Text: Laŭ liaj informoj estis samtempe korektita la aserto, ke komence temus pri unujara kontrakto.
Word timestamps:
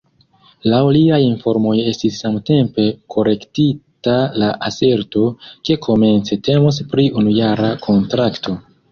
Laŭ 0.73 0.77
liaj 0.95 1.17
informoj 1.23 1.73
estis 1.89 2.15
samtempe 2.21 2.85
korektita 3.15 4.15
la 4.43 4.47
aserto, 4.69 5.25
ke 5.69 5.77
komence 5.89 6.39
temus 6.49 6.81
pri 6.95 7.05
unujara 7.23 7.69
kontrakto. 7.85 8.57